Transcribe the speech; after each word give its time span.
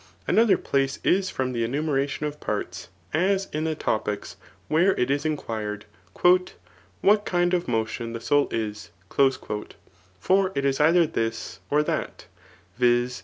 Another 0.27 0.57
place 0.57 0.97
is 1.03 1.29
from 1.29 1.51
[the 1.51 1.63
enumeration 1.63 2.25
of] 2.25 2.39
parts, 2.39 2.87
as 3.13 3.47
in 3.53 3.65
the 3.65 3.75
Topics 3.75 4.35
[where 4.67 4.95
it 4.99 5.11
is 5.11 5.25
inquired,^ 5.25 5.85
^* 6.23 6.47
What 7.01 7.23
kind 7.23 7.53
of 7.53 7.67
mo 7.67 7.85
tion 7.85 8.13
the 8.13 8.19
soul 8.19 8.47
is;'' 8.49 8.89
for 10.19 10.51
it 10.55 10.65
is 10.65 10.79
either 10.79 11.05
this, 11.05 11.59
or 11.69 11.83
that, 11.83 12.25
[viz. 12.79 13.19